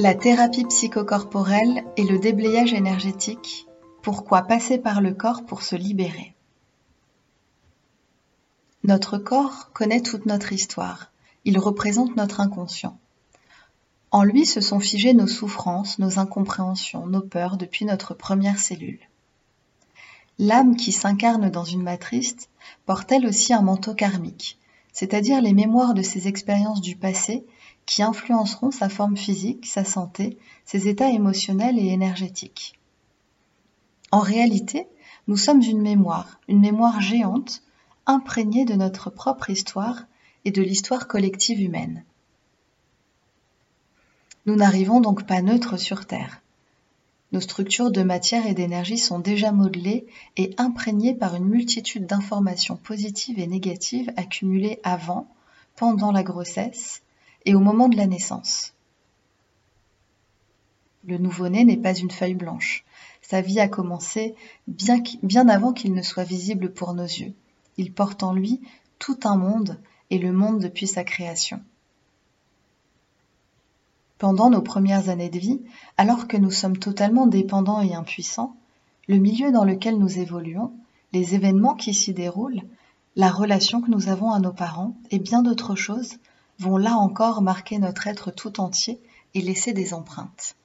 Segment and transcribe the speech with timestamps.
[0.00, 3.66] La thérapie psychocorporelle et le déblayage énergétique,
[4.00, 6.36] pourquoi passer par le corps pour se libérer?
[8.84, 11.10] Notre corps connaît toute notre histoire,
[11.44, 12.96] il représente notre inconscient.
[14.12, 19.00] En lui se sont figées nos souffrances, nos incompréhensions, nos peurs depuis notre première cellule.
[20.38, 22.48] L'âme qui s'incarne dans une matrice
[22.86, 24.60] porte elle aussi un manteau karmique,
[24.92, 27.44] c'est-à-dire les mémoires de ses expériences du passé
[27.88, 32.78] qui influenceront sa forme physique, sa santé, ses états émotionnels et énergétiques.
[34.12, 34.86] En réalité,
[35.26, 37.62] nous sommes une mémoire, une mémoire géante,
[38.04, 40.04] imprégnée de notre propre histoire
[40.44, 42.04] et de l'histoire collective humaine.
[44.44, 46.42] Nous n'arrivons donc pas neutres sur Terre.
[47.32, 52.76] Nos structures de matière et d'énergie sont déjà modelées et imprégnées par une multitude d'informations
[52.76, 55.26] positives et négatives accumulées avant,
[55.74, 57.02] pendant la grossesse,
[57.48, 58.74] et au moment de la naissance.
[61.06, 62.84] Le nouveau-né n'est pas une feuille blanche.
[63.22, 64.34] Sa vie a commencé
[64.66, 67.32] bien, avant qu'il ne soit visible pour nos yeux.
[67.78, 68.60] Il porte en lui
[68.98, 71.62] tout un monde et le monde depuis sa création.
[74.18, 75.62] Pendant nos premières années de vie,
[75.96, 78.56] alors que nous sommes totalement dépendants et impuissants,
[79.06, 80.74] le milieu dans lequel nous évoluons,
[81.14, 82.60] les événements qui s'y déroulent,
[83.16, 86.18] la relation que nous avons à nos parents et bien d'autres choses
[86.58, 89.00] vont là encore marquer notre être tout entier
[89.34, 90.56] et laisser des empreintes.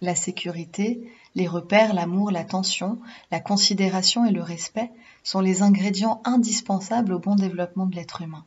[0.00, 2.98] La sécurité, les repères, l'amour, l'attention,
[3.30, 4.90] la considération et le respect
[5.22, 8.44] sont les ingrédients indispensables au bon développement de l'être humain.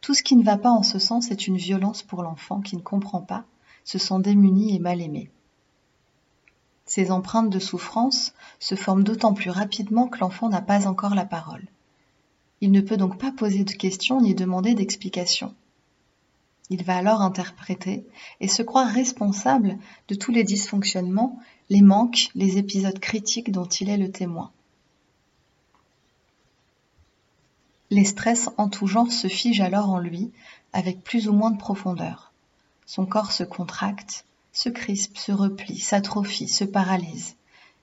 [0.00, 2.76] Tout ce qui ne va pas en ce sens est une violence pour l'enfant qui
[2.76, 3.44] ne comprend pas,
[3.84, 5.30] se sent démuni et mal aimé.
[6.84, 11.24] Ces empreintes de souffrance se forment d'autant plus rapidement que l'enfant n'a pas encore la
[11.24, 11.66] parole.
[12.60, 15.54] Il ne peut donc pas poser de questions ni demander d'explications.
[16.70, 18.04] Il va alors interpréter
[18.40, 21.38] et se croire responsable de tous les dysfonctionnements,
[21.68, 24.50] les manques, les épisodes critiques dont il est le témoin.
[27.90, 30.32] Les stress en tout genre se figent alors en lui
[30.72, 32.32] avec plus ou moins de profondeur.
[32.84, 37.36] Son corps se contracte, se crispe, se replie, s'atrophie, se paralyse.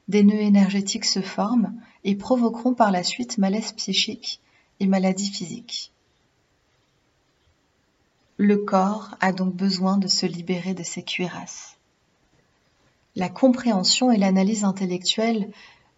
[0.09, 4.42] Des nœuds énergétiques se forment et provoqueront par la suite malaise psychique
[4.80, 5.92] et maladies physiques.
[8.38, 11.78] Le corps a donc besoin de se libérer de ses cuirasses.
[13.16, 15.52] La compréhension et l'analyse intellectuelle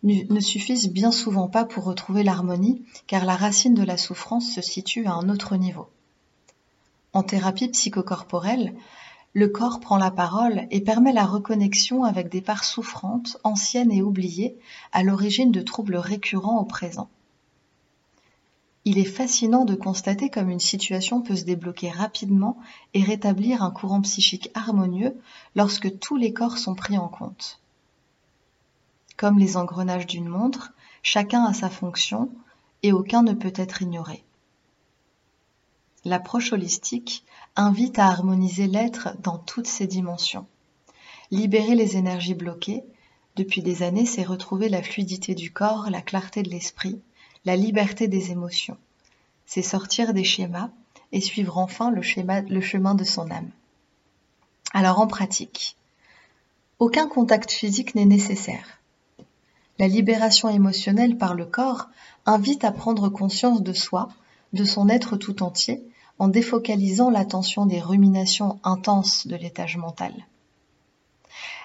[0.03, 4.61] ne suffisent bien souvent pas pour retrouver l'harmonie, car la racine de la souffrance se
[4.61, 5.89] situe à un autre niveau.
[7.13, 8.75] En thérapie psychocorporelle,
[9.33, 14.01] le corps prend la parole et permet la reconnexion avec des parts souffrantes, anciennes et
[14.01, 14.57] oubliées,
[14.91, 17.09] à l'origine de troubles récurrents au présent.
[18.87, 22.57] Il est fascinant de constater comme une situation peut se débloquer rapidement
[22.93, 25.19] et rétablir un courant psychique harmonieux
[25.55, 27.59] lorsque tous les corps sont pris en compte.
[29.17, 32.29] Comme les engrenages d'une montre, chacun a sa fonction
[32.83, 34.23] et aucun ne peut être ignoré.
[36.03, 37.25] L'approche holistique
[37.55, 40.45] invite à harmoniser l'être dans toutes ses dimensions.
[41.31, 42.83] Libérer les énergies bloquées,
[43.35, 47.01] depuis des années, c'est retrouver la fluidité du corps, la clarté de l'esprit,
[47.45, 48.77] la liberté des émotions.
[49.45, 50.69] C'est sortir des schémas
[51.11, 53.51] et suivre enfin le, chemin de son âme.
[54.73, 55.77] Alors en pratique,
[56.79, 58.79] aucun contact physique n'est nécessaire.
[59.77, 61.87] La libération émotionnelle par le corps
[62.25, 64.09] invite à prendre conscience de soi,
[64.53, 65.83] de son être tout entier,
[66.17, 70.13] en défocalisant l'attention des ruminations intenses de l'étage mental.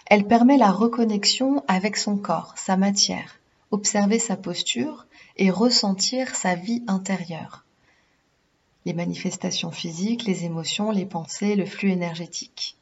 [0.06, 3.39] Elle permet la reconnexion avec son corps, sa matière,
[3.70, 7.64] observer sa posture et ressentir sa vie intérieure.
[8.84, 12.76] Les manifestations physiques, les émotions, les pensées, le flux énergétique.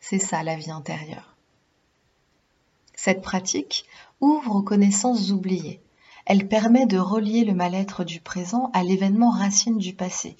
[0.00, 1.36] C'est ça la vie intérieure.
[2.94, 3.86] Cette pratique
[4.20, 5.80] ouvre aux connaissances oubliées.
[6.26, 10.36] Elle permet de relier le mal-être du présent à l'événement racine du passé.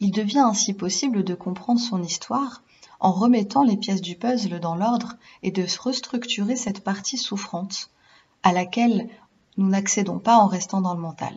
[0.00, 2.62] Il devient ainsi possible de comprendre son histoire
[3.00, 7.90] en remettant les pièces du puzzle dans l'ordre et de restructurer cette partie souffrante
[8.44, 9.08] à laquelle
[9.56, 11.34] nous n'accédons pas en restant dans le mental.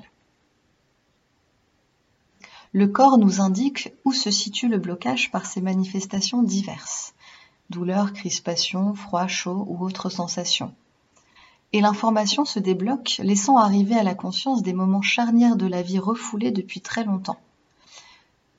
[2.73, 7.15] Le corps nous indique où se situe le blocage par ses manifestations diverses
[7.69, 10.73] douleur, crispation, froid, chaud ou autres sensations.
[11.73, 15.99] Et l'information se débloque, laissant arriver à la conscience des moments charnières de la vie
[15.99, 17.39] refoulés depuis très longtemps.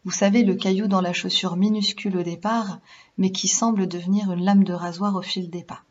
[0.04, 2.80] Vous savez, le caillou dans la chaussure minuscule au départ,
[3.16, 5.82] mais qui semble devenir une lame de rasoir au fil des pas.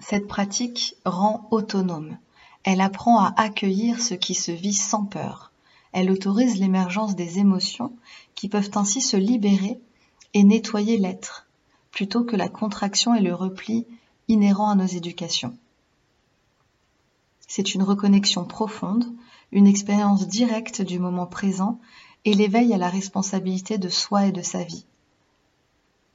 [0.00, 2.18] Cette pratique rend autonome.
[2.64, 5.52] Elle apprend à accueillir ce qui se vit sans peur.
[5.92, 7.92] Elle autorise l'émergence des émotions
[8.34, 9.80] qui peuvent ainsi se libérer
[10.34, 11.46] et nettoyer l'être,
[11.90, 13.86] plutôt que la contraction et le repli
[14.28, 15.56] inhérents à nos éducations.
[17.48, 19.06] C'est une reconnexion profonde,
[19.52, 21.78] une expérience directe du moment présent
[22.24, 24.84] et l'éveil à la responsabilité de soi et de sa vie.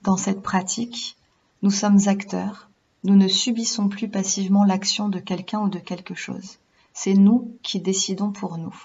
[0.01, 1.15] Dans cette pratique,
[1.61, 2.69] nous sommes acteurs,
[3.03, 6.59] nous ne subissons plus passivement l'action de quelqu'un ou de quelque chose.
[6.93, 8.75] C'est nous qui décidons pour nous.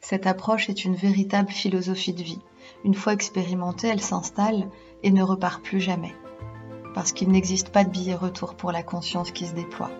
[0.00, 2.40] Cette approche est une véritable philosophie de vie.
[2.84, 4.68] Une fois expérimentée, elle s'installe
[5.02, 6.14] et ne repart plus jamais.
[6.94, 9.90] Parce qu'il n'existe pas de billet retour pour la conscience qui se déploie.